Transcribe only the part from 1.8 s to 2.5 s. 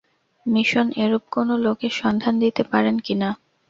সন্ধান